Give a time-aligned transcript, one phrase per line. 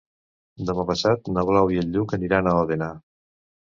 [0.69, 2.95] Demà passat na Blau i en Lluc aniran a Òdena.